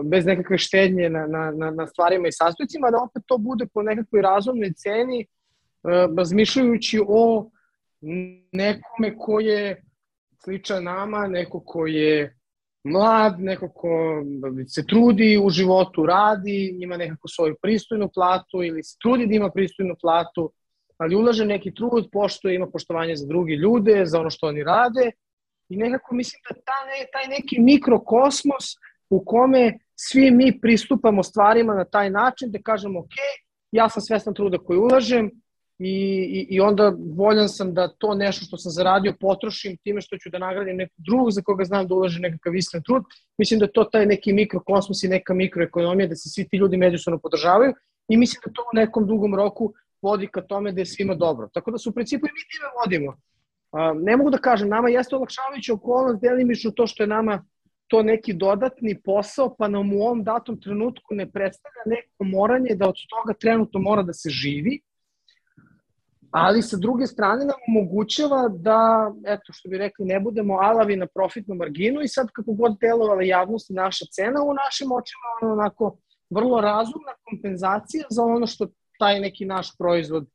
[0.06, 3.82] bez nekakve štednje na, na, na, na stvarima i sastojcima, da opet to bude po
[3.82, 5.26] nekakvoj razumnoj ceni,
[5.84, 7.50] uh, razmišljajući o
[8.52, 9.84] nekome ko je
[10.44, 12.38] sličan nama, neko ko je
[12.84, 14.24] mlad, neko ko
[14.68, 19.52] se trudi u životu, radi, ima nekako svoju pristojnu platu ili se trudi da ima
[19.52, 20.52] pristojnu platu,
[20.98, 25.12] ali ulaže neki trud, pošto ima poštovanje za drugi ljude, za ono što oni rade.
[25.70, 28.66] I nekako mislim da ta ne, taj neki mikrokosmos
[29.10, 33.16] u kome svi mi pristupamo stvarima na taj način da kažemo ok,
[33.72, 35.32] ja sam svestan truda koji ulažem,
[35.80, 40.30] i, i, onda voljan sam da to nešto što sam zaradio potrošim time što ću
[40.30, 43.04] da nagradim nekog drugog za koga znam da ulaže nekakav iskren trud.
[43.38, 47.20] Mislim da to taj neki mikrokosmos i neka mikroekonomija, da se svi ti ljudi međusobno
[47.20, 47.74] podržavaju
[48.10, 51.50] i mislim da to u nekom dugom roku vodi ka tome da je svima dobro.
[51.54, 53.18] Tako da su u principu i mi time vodimo.
[53.72, 57.46] A, ne mogu da kažem, nama jeste olakšavajuća okolnost delimično to što je nama
[57.88, 62.88] to neki dodatni posao, pa nam u ovom datom trenutku ne predstavlja neko moranje da
[62.88, 64.80] od toga trenutno mora da se živi,
[66.32, 71.08] ali sa druge strane nam omogućava da, eto što bi rekli, ne budemo alavi na
[71.08, 75.54] profitnu marginu i sad kako god delovala javnost i naša cena, u našim očima ono
[75.54, 75.98] onako
[76.30, 78.68] vrlo razumna kompenzacija za ono što
[79.00, 80.26] taj neki naš proizvod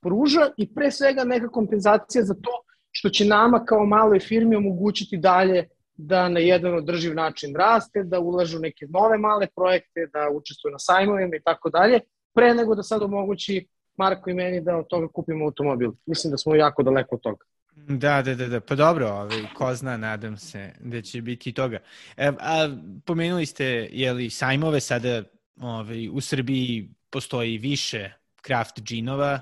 [0.00, 2.50] pruža i pre svega neka kompenzacija za to
[2.90, 8.20] što će nama kao maloj firmi omogućiti dalje da na jedan održiv način raste, da
[8.20, 12.00] ulažu neke nove male projekte, da učestvuju na sajmovima i tako dalje,
[12.34, 15.92] pre nego da sad omogući Marko i meni da od toga kupimo automobil.
[16.06, 17.44] Mislim da smo jako daleko od toga.
[17.76, 18.60] Da, da, da, da.
[18.60, 21.78] Pa dobro, ovaj, ko zna, nadam se da će biti toga.
[22.16, 22.68] E, a
[23.04, 25.22] pomenuli ste, jeli, sajmove sada
[25.60, 28.12] ovaj, u Srbiji postoji više
[28.46, 29.40] craft džinova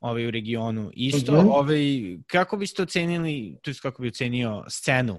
[0.00, 0.90] ovaj, u regionu.
[0.94, 1.50] Isto, mm -hmm.
[1.50, 5.18] ovaj, kako biste ocenili, to je kako bi ocenio scenu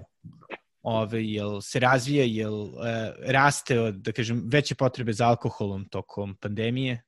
[0.84, 6.36] ovaj, jel se razvija, jel e, raste od, da kažem, veće potrebe za alkoholom tokom
[6.36, 7.02] pandemije?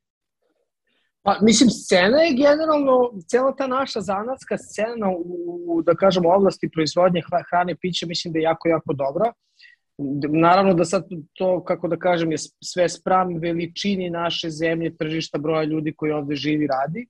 [1.27, 6.69] Pa, mislim, scena je generalno, cela ta naša zanatska scena u, u da kažemo, oblasti
[6.69, 9.33] proizvodnje hrane i pića, mislim da je jako, jako dobra.
[10.29, 15.65] Naravno da sad to, kako da kažem, je sve spram veličini naše zemlje, tržišta, broja
[15.65, 17.07] ljudi koji ovde živi radi.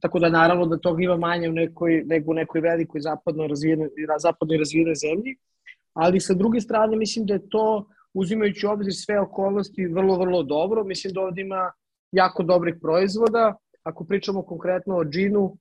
[0.00, 3.88] Tako da naravno da toga ima manje u nekoj, nego u nekoj velikoj zapadno razvijenoj,
[4.18, 5.36] zapadnoj razvijenoj zemlji.
[5.94, 10.84] Ali sa druge strane mislim da je to, uzimajući obzir sve okolnosti, vrlo, vrlo dobro.
[10.84, 11.72] Mislim da ovde ima
[12.12, 13.56] jako dobrih proizvoda.
[13.82, 15.56] Ako pričamo konkretno o džinu,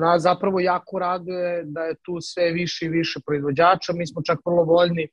[0.00, 3.92] na zapravo jako raduje da je tu sve više i više proizvođača.
[3.92, 5.08] Mi smo čak vrlo voljni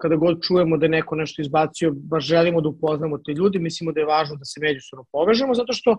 [0.00, 3.92] kada god čujemo da je neko nešto izbacio, baš želimo da upoznamo te ljudi, mislimo
[3.92, 5.96] da je važno da se međusobno povežemo, zato što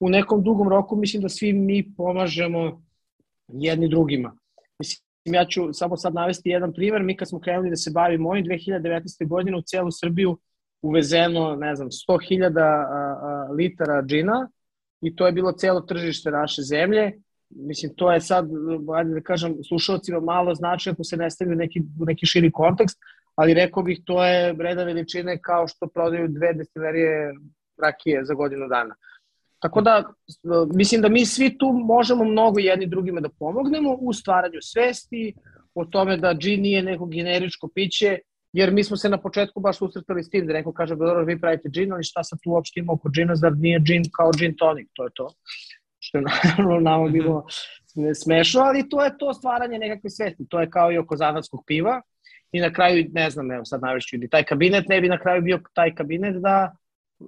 [0.00, 2.82] u nekom dugom roku mislim da svi mi pomažemo
[3.48, 4.36] jedni drugima.
[4.78, 8.28] Mislim, ja ću samo sad navesti jedan primer, mi kad smo krenuli da se bavimo
[8.28, 9.28] ovim 2019.
[9.28, 10.38] godine u celu Srbiju
[10.84, 14.48] uvezeno, ne znam, 100.000 litara džina
[15.00, 17.12] i to je bilo celo tržište naše zemlje.
[17.50, 18.48] Mislim, to je sad,
[18.96, 22.98] ajde da kažem, slušalcima malo znači ako se ne stavlja neki, neki širi kontekst,
[23.34, 27.34] ali rekao bih to je breda veličine kao što prodaju dve destilerije
[27.82, 28.94] rakije za godinu dana.
[29.58, 30.04] Tako da,
[30.74, 35.34] mislim da mi svi tu možemo mnogo jedni drugima da pomognemo u stvaranju svesti,
[35.74, 38.18] o tome da džin nije neko generičko piće,
[38.54, 41.40] jer mi smo se na početku baš susretali s tim, da neko kaže, dobro, vi
[41.40, 44.54] pravite džin, ali šta sad tu uopšte ima oko džina, zar nije džin kao džin
[44.56, 45.28] tonik, to je to.
[45.98, 47.46] Što je naravno nama bilo
[48.14, 52.02] smešno, ali to je to stvaranje nekakve svesti, to je kao i oko zanatskog piva,
[52.52, 55.42] i na kraju, ne znam, evo sad najveću, ni taj kabinet ne bi na kraju
[55.42, 56.76] bio taj kabinet da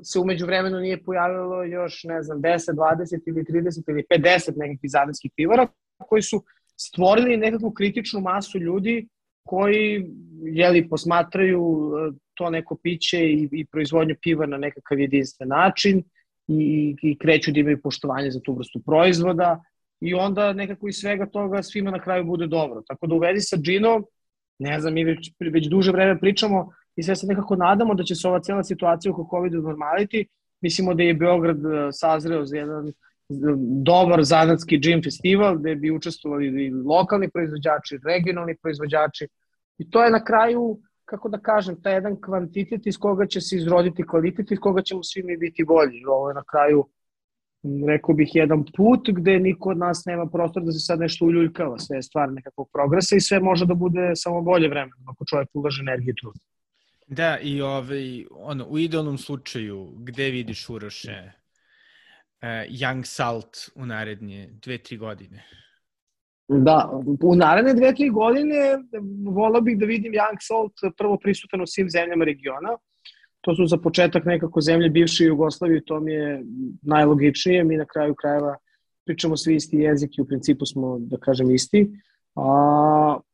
[0.02, 4.90] se umeđu vremenu nije pojavilo još, ne znam, 10, 20 ili 30 ili 50 nekakvih
[4.90, 5.66] zadanskih pivara
[5.98, 6.44] koji su
[6.76, 9.08] stvorili nekakvu kritičnu masu ljudi
[9.46, 10.06] koji
[10.42, 16.02] jeli, posmatraju e, to neko piće i, i proizvodnju piva na nekakav jedinstven način
[16.48, 19.62] i, i kreću da imaju poštovanje za tu vrstu proizvoda
[20.00, 22.82] i onda nekako iz svega toga svima na kraju bude dobro.
[22.86, 24.04] Tako da u vezi sa džinom,
[24.58, 28.14] ne znam, mi već, već duže vreme pričamo i sve se nekako nadamo da će
[28.14, 30.26] se ova cijela situacija oko COVID normaliti.
[30.60, 32.92] Mislimo da je Beograd e, sazreo za jedan
[33.84, 39.28] dobar zanatski džim festival gde bi učestvovali i lokalni proizvođači, regionalni proizvođači
[39.78, 43.56] i to je na kraju, kako da kažem, taj jedan kvantitet iz koga će se
[43.56, 46.04] izroditi kvalitet iz koga ćemo svi mi biti bolji.
[46.06, 46.86] Ovo je na kraju
[47.88, 51.78] rekao bih, jedan put gde niko od nas nema prostor da se sad nešto uljuljkava,
[51.78, 55.48] sve je stvar nekakvog progresa i sve može da bude samo bolje vremena ako čovjek
[55.54, 56.32] ulaže energiju tu.
[57.06, 61.32] Da, i ovaj, ono, u idealnom slučaju, gde vidiš Uroše
[62.42, 65.44] Young Salt u narednje dve, tri godine?
[66.48, 66.90] Da,
[67.22, 68.78] u naredne dve, tri godine
[69.34, 72.76] volao bih da vidim Young Salt prvo prisutan u svim zemljama regiona.
[73.40, 76.42] To su za početak nekako zemlje bivše Jugoslavije, to mi je
[76.82, 77.64] najlogičnije.
[77.64, 78.56] Mi na kraju krajeva
[79.04, 81.90] pričamo svi isti jezik i u principu smo, da kažem, isti.
[82.34, 82.42] A,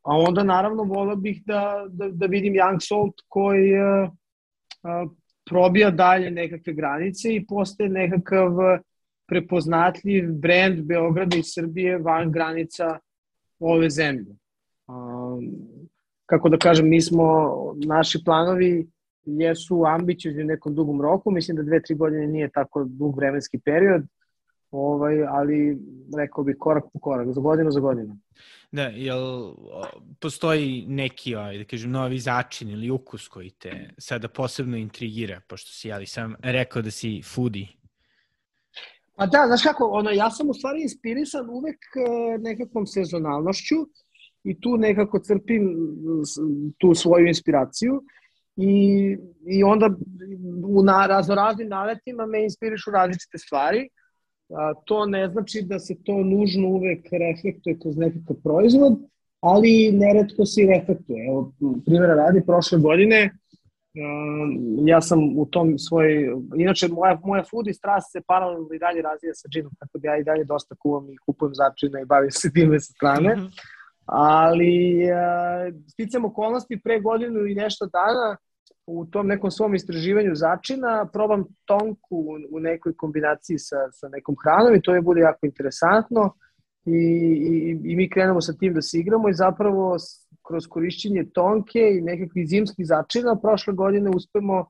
[0.01, 4.09] a onda naravno volao bih da, da, da vidim Young Salt koji a,
[4.83, 5.05] a,
[5.49, 8.51] probija dalje nekakve granice i postaje nekakav
[9.33, 12.99] prepoznatljiv brend Beograda i Srbije van granica
[13.59, 14.35] ove zemlje.
[14.87, 15.37] A,
[16.25, 17.53] kako da kažem, mi smo,
[17.85, 18.87] naši planovi
[19.25, 23.59] jesu ambiciozni u nekom dugom roku, mislim da dve, tri godine nije tako dug vremenski
[23.59, 24.03] period,
[24.71, 25.77] ovaj, ali
[26.17, 28.17] rekao bih korak po korak, za godinu za godinu.
[28.71, 29.53] Da, jel
[30.19, 35.71] postoji neki, ovaj, da kažem, novi začin ili ukus koji te sada posebno intrigira, pošto
[35.71, 37.67] si, ali sam rekao da si foodie?
[39.15, 43.75] Pa da, znaš kako, ono, ja sam u stvari inspirisan uvek e, nekakvom sezonalnošću
[44.43, 45.77] i tu nekako crpim
[46.77, 48.03] tu svoju inspiraciju
[48.55, 49.89] i, i onda
[50.67, 53.89] u na, raznoraznim naletima me inspirišu različite stvari.
[54.49, 58.93] A, to ne znači da se to nužno uvek reflektuje kroz nekakav proizvod,
[59.39, 61.27] ali neretko se i reflektuje.
[61.27, 61.53] Evo,
[61.85, 63.37] primjera radi, prošle godine
[64.85, 69.01] ja sam u tom svoj, inače moja, moja food i strast se paralelno i dalje
[69.01, 72.31] razvija sa džinom, tako da ja i dalje dosta kuvam i kupujem začina i bavim
[72.31, 73.35] se time sa strane.
[73.35, 73.49] Mm -hmm
[74.05, 78.37] ali uh, sticam okolnosti pre godinu i nešto dana
[78.85, 84.35] u tom nekom svom istraživanju začina, probam tonku u, u nekoj kombinaciji sa, sa nekom
[84.43, 86.33] hranom i to je bude jako interesantno
[86.85, 89.99] i, i, i mi krenemo sa tim da se igramo i zapravo
[90.47, 94.65] kroz korišćenje tonke i nekakvih zimskih začina prošle godine uspemo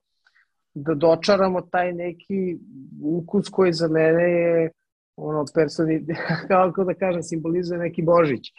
[0.73, 2.57] da dočaramo taj neki
[3.03, 4.71] ukus koji za mene je
[5.15, 6.05] ono personi,
[6.47, 8.51] kako da kažem, simbolizuje neki Božić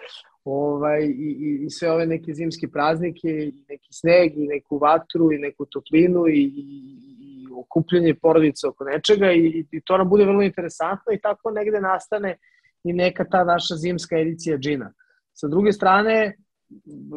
[0.44, 5.32] ovaj, i, i, i sve ove neke zimske praznike, i neki sneg, i neku vatru,
[5.32, 6.66] i neku toplinu, i, i,
[7.20, 11.80] i okupljanje porodice oko nečega i, i to nam bude vrlo interesantno i tako negde
[11.80, 12.36] nastane
[12.84, 14.92] i neka ta naša zimska edicija džina.
[15.32, 16.36] Sa druge strane,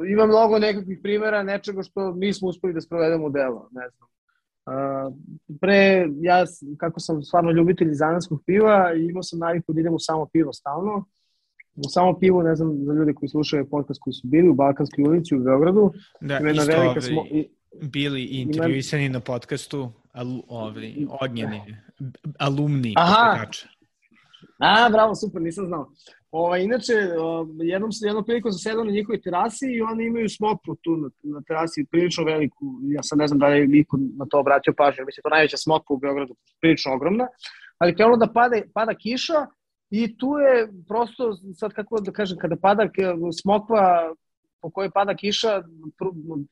[0.10, 4.10] ima mnogo nekakvih primjera nečega što nismo uspeli da sprovedemo u delo, ne znam.
[4.68, 5.14] Uh,
[5.62, 6.46] pre, ja,
[6.78, 11.06] kako sam stvarno ljubitelj zananskog piva, imao sam naviku da idem u samo pivo stalno,
[11.90, 15.36] samo pivo, ne znam, za ljude koji slušaju podcast koji su bili u Balkanskoj ulici
[15.36, 15.94] u Beogradu.
[16.22, 17.50] Da, isto velika smo, i,
[17.82, 19.14] bili intervjuisani ima...
[19.14, 21.62] na podcastu alu, ovi, ognjeni,
[22.40, 23.46] alumni Aha.
[24.60, 25.90] A, bravo, super, nisam znao.
[26.32, 26.94] Ova, inače,
[27.60, 31.42] jednom, jednom prilikom sam sedao na njihovoj terasi i oni imaju smokvu tu na, na
[31.48, 32.66] terasi, prilično veliku.
[32.84, 35.94] Ja sad ne znam da je niko na to obratio pažnju, mislim, to najveća smokva
[35.96, 37.28] u Beogradu, prilično ogromna.
[37.78, 39.48] Ali krenulo da pada, pada kiša
[39.90, 42.90] I tu je prosto, sad kako da kažem, kada pada
[43.42, 44.14] smokva
[44.62, 45.62] po kojoj pada kiša,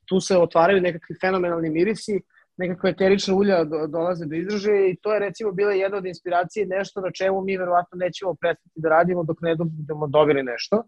[0.05, 2.21] tu se otvaraju nekakvi fenomenalni mirisi,
[2.57, 7.01] nekakve eterične ulja dolaze do izražaja i to je recimo bila jedna od inspiracije nešto
[7.01, 10.83] na čemu mi verovatno nećemo prestati da radimo dok ne budemo dobili nešto.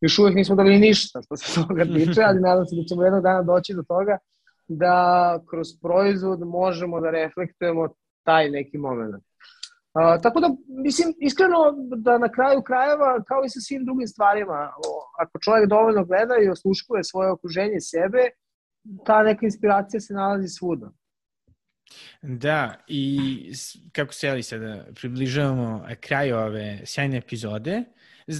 [0.00, 3.22] Još uvek nismo dobili ništa što se toga tiče, ali nadam se da ćemo jednog
[3.22, 4.18] dana doći do toga
[4.68, 7.88] da kroz proizvod možemo da reflektujemo
[8.24, 9.14] taj neki moment.
[9.14, 10.48] Uh, tako da,
[10.84, 11.56] mislim, iskreno
[11.96, 14.72] da na kraju krajeva, kao i sa svim drugim stvarima,
[15.18, 18.22] ako čovjek dovoljno gleda i osluškuje svoje okruženje sebe,
[19.06, 20.90] ta neka inspiracija se nalazi svuda.
[22.22, 23.52] Da, i
[23.92, 27.84] kako se jeli sada približavamo kraju ove sjajne epizode,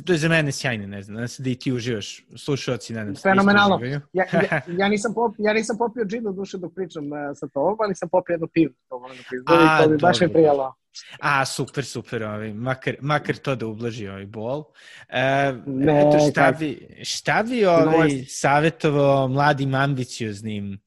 [0.07, 3.23] to je za mene sjajne, ne znam, da i ti uživaš, slušalci, nadam se.
[3.23, 3.79] Fenomenalno.
[3.85, 4.25] Ja, ja,
[4.79, 7.95] ja, nisam pop, ja nisam popio džin u duše dok pričam uh, sa tobom, ali
[7.95, 10.75] sam popio jednu pivu, to moram da priznam, i to bi baš mi prijalo.
[11.21, 14.65] A, super, super, ovaj, makar, makar to da ublaži ovaj bol.
[15.09, 20.79] E, ne, eto, šta bi, šta bi ovaj, savjetovao mladim ambicioznim,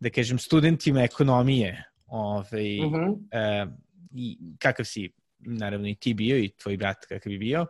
[0.00, 3.18] da kažem, studentima ekonomije, ovaj, uh -huh.
[3.30, 3.66] e,
[4.14, 7.66] i kakav si, naravno i ti bio i tvoj brat kakav bi bio,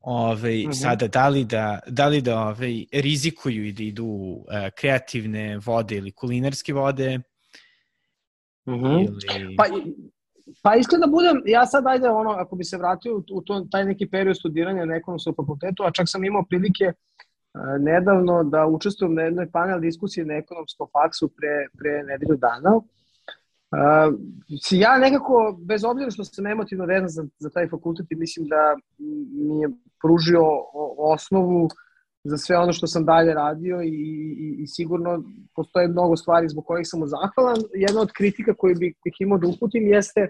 [0.00, 0.82] ovaj, uh -huh.
[0.82, 4.44] sada da li da, da, li da ovaj, rizikuju i da idu uh,
[4.76, 7.20] kreativne vode ili kulinarske vode,
[8.66, 9.08] uh -huh.
[9.36, 9.56] ili...
[9.56, 9.64] Pa,
[10.62, 13.84] Pa iskreno da budem, ja sad ajde ono, ako bi se vratio u, to, taj
[13.84, 19.14] neki period studiranja na ekonomskom fakultetu, a čak sam imao prilike uh, nedavno da učestvujem
[19.14, 22.80] na jednoj panel diskusiji na ekonomskom faksu pre, pre nedelju dana.
[23.72, 24.14] Uh,
[24.70, 28.76] ja nekako, bez obzira što sam emotivno vezan za, za taj fakultet i mislim da
[29.48, 29.68] mi je
[30.02, 30.42] pružio
[30.98, 31.68] osnovu
[32.24, 36.64] za sve ono što sam dalje radio i, i, i sigurno postoje mnogo stvari zbog
[36.64, 37.56] kojih sam zahvalan.
[37.74, 40.28] Jedna od kritika koju bih, bih imao da uputim jeste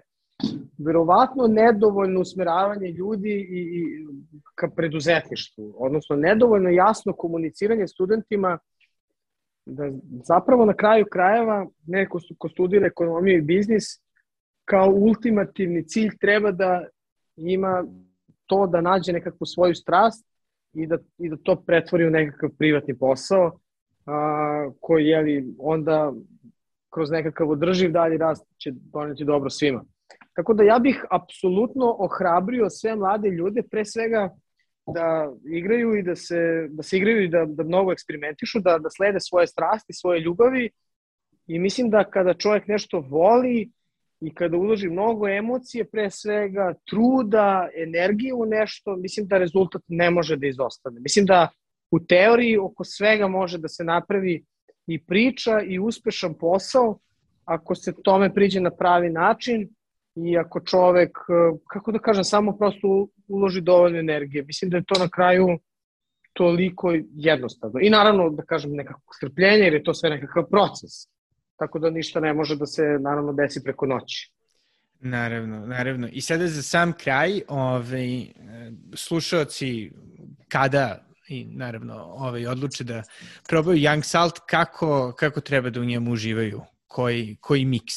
[0.78, 4.06] verovatno nedovoljno usmeravanje ljudi i, i
[4.54, 8.58] ka preduzetništvu, odnosno nedovoljno jasno komuniciranje studentima
[9.66, 9.90] da
[10.24, 13.84] zapravo na kraju krajeva neko ko studira ekonomiju i biznis
[14.64, 16.84] kao ultimativni cilj treba da
[17.36, 17.84] ima
[18.46, 20.26] to da nađe nekakvu svoju strast
[20.72, 23.58] i da, i da to pretvori u nekakav privatni posao
[24.06, 26.12] a, koji je li onda
[26.90, 29.84] kroz nekakav održiv dalji rast će doneti dobro svima.
[30.34, 34.30] Tako da ja bih apsolutno ohrabrio sve mlade ljude, pre svega
[34.86, 38.90] da igraju i da se, da se igraju i da, da mnogo eksperimentišu, da, da
[38.90, 40.70] slede svoje strasti, svoje ljubavi
[41.46, 43.70] i mislim da kada čovjek nešto voli
[44.20, 50.10] i kada uloži mnogo emocije, pre svega truda, energije u nešto, mislim da rezultat ne
[50.10, 51.00] može da izostane.
[51.00, 51.48] Mislim da
[51.90, 54.44] u teoriji oko svega može da se napravi
[54.86, 56.98] i priča i uspešan posao
[57.44, 59.68] ako se tome priđe na pravi način
[60.14, 64.44] i ako čovek, e, kako da kažem, samo prosto uloži dovoljno energije.
[64.44, 65.58] Mislim da je to na kraju
[66.32, 67.80] toliko jednostavno.
[67.80, 70.90] I naravno, da kažem, nekako strpljenje, jer je to sve nekakav proces.
[71.56, 74.32] Tako da ništa ne može da se, naravno, desi preko noći.
[75.00, 76.08] Naravno, naravno.
[76.12, 78.26] I sada za sam kraj, ovaj,
[78.94, 79.90] slušalci
[80.48, 83.02] kada i naravno ovaj, odluče da
[83.48, 86.60] probaju Young Salt, kako, kako treba da u njemu uživaju?
[86.86, 87.94] Koji, koji miks?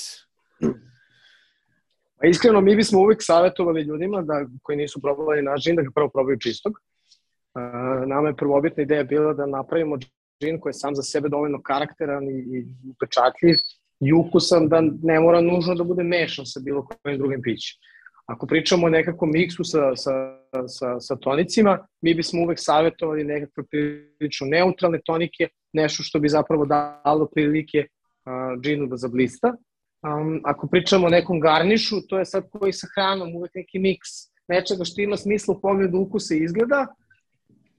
[2.26, 5.89] Pa iskreno, mi bismo uvek savjetovali ljudima da, koji nisu probali naš džin, da ga
[5.95, 6.73] prvo probaju čistog.
[6.73, 11.61] Uh, nama je prvobitna ideja bila da napravimo džin koji je sam za sebe dovoljno
[11.61, 13.55] karakteran i, i upečatljiv
[13.99, 17.78] i ukusan da ne mora nužno da bude mešan sa bilo kojim drugim pićem.
[18.26, 20.11] Ako pričamo o nekakvom miksu sa, sa,
[20.67, 26.65] sa, sa tonicima, mi bismo uvek savjetovali nekakve prilično neutralne tonike, nešto što bi zapravo
[26.65, 29.53] dalo prilike uh, džinu da zablista.
[30.06, 34.10] Um, ako pričamo o nekom garnišu, to je sad koji sa hranom, uvek neki miks
[34.47, 36.86] nečega što ima smisla u pogledu ukusa i izgleda,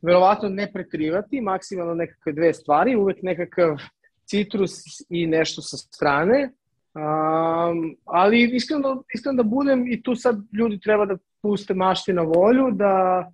[0.02, 3.76] verovatno ne prekrivati, maksimalno nekakve dve stvari, uvek nekakav
[4.24, 4.72] citrus
[5.08, 6.50] i nešto sa strane,
[6.94, 12.22] um, ali iskreno, iskreno da budem i tu sad ljudi treba da puste mašti na
[12.22, 13.24] volju, da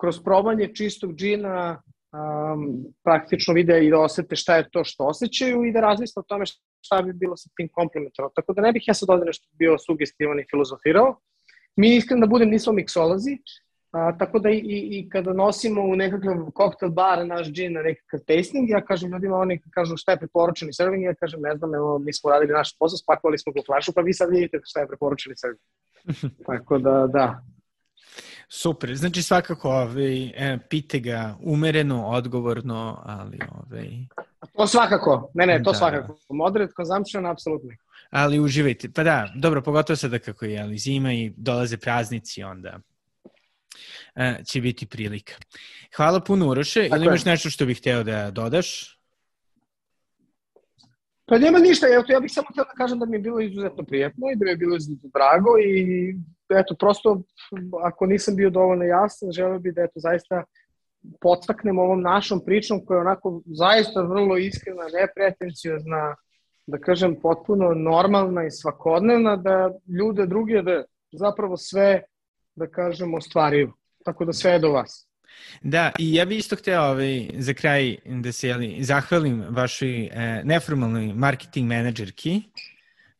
[0.00, 5.64] kroz probanje čistog džina um, praktično vide i da osete šta je to što osjećaju
[5.64, 6.44] i da razmisle o tome
[6.80, 8.30] šta bi bilo sa tim komplementarno.
[8.34, 11.20] Tako da ne bih ja sad ovde nešto bio sugestivan i filozofirao.
[11.76, 13.38] Mi iskreno da budem nismo miksolozi,
[13.92, 18.20] a, tako da i, i, kada nosimo u nekakav koktel bar naš džin na nekakav
[18.20, 21.98] tasting, ja kažem ljudima, oni kažu šta je preporučeni serving, ja kažem ne znam, evo
[21.98, 24.88] mi smo radili naš posao, spakovali smo go flašu, pa vi sad vidite šta je
[24.88, 25.64] preporučeni serving.
[26.48, 27.42] tako da, da,
[28.48, 33.38] Super, znači svakako ovaj, e, pite ga umereno, odgovorno, ali...
[33.52, 33.88] Ovaj...
[34.56, 35.78] To svakako, ne ne, to da.
[35.78, 36.18] svakako.
[36.28, 37.70] Moderate consumption, apsolutno.
[38.10, 42.78] Ali uživajte, pa da, dobro, pogotovo sada kako je ali zima i dolaze praznici, onda
[44.14, 45.34] e, će biti prilika.
[45.96, 49.00] Hvala puno Uroše, ili imaš nešto što bih hteo da dodaš?
[51.26, 53.84] Pa nema ništa, eto, ja bih samo htio da kažem da mi je bilo izuzetno
[53.84, 56.14] prijetno i da mi je bilo izuzetno drago i
[56.48, 57.22] eto, prosto,
[57.82, 60.44] ako nisam bio dovoljno jasan, želeo bih da, eto, zaista
[61.20, 66.16] podstaknem ovom našom pričom koja je onako zaista vrlo iskrena, nepretencijozna,
[66.66, 72.02] da kažem, potpuno normalna i svakodnevna, da ljude druge da zapravo sve,
[72.54, 73.72] da kažemo, ostvarivo.
[74.04, 75.10] Tako da sve je do vas.
[75.62, 80.42] Da, i ja bih isto hteo ovaj, za kraj da se jeli, zahvalim vašoj e,
[80.44, 82.42] neformalnoj marketing menadžerki,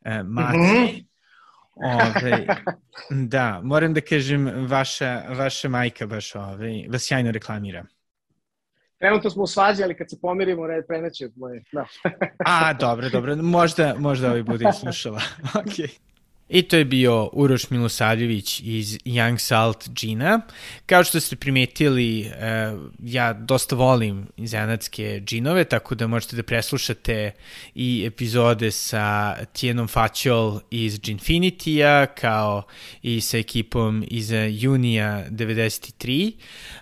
[0.05, 0.59] e, Maci.
[0.59, 1.10] Mm -hmm.
[1.75, 2.47] Ove,
[3.35, 7.85] da, moram da kažem, vaša, vaša majka baš ove, vas sjajno reklamira.
[8.99, 11.62] Trenutno smo u svađi, ali kad se pomirimo, red preneće moje.
[11.73, 11.87] Da.
[12.47, 13.37] A, dobro, dobro.
[13.37, 15.21] Možda, možda ovaj bude slušala.
[15.55, 15.87] Okej.
[15.87, 16.10] Okay.
[16.51, 20.40] I to je bio Uroš Milosavljević iz Young Salt Gina.
[20.86, 22.32] Kao što ste primetili, eh,
[23.03, 27.32] ja dosta volim zanatske džinove, tako da možete da preslušate
[27.74, 32.62] i epizode sa Tijenom Faćol iz Ginfinity-a, kao
[33.03, 36.32] i sa ekipom iz Junija 93.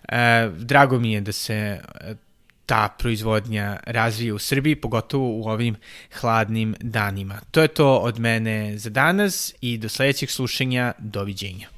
[0.08, 1.80] Eh, drago mi je da se
[2.68, 5.76] ta proizvodnja razvije u Srbiji, pogotovo u ovim
[6.20, 7.40] hladnim danima.
[7.50, 10.92] To je to od mene za danas i do sledećeg slušanja.
[10.98, 11.77] Doviđenja.